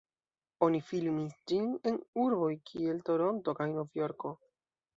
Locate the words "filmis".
0.87-1.35